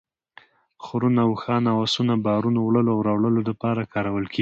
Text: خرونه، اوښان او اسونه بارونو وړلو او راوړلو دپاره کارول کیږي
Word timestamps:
خرونه، 0.85 1.21
اوښان 1.29 1.63
او 1.71 1.77
اسونه 1.87 2.13
بارونو 2.25 2.59
وړلو 2.63 2.91
او 2.95 2.99
راوړلو 3.07 3.41
دپاره 3.49 3.89
کارول 3.93 4.25
کیږي 4.33 4.39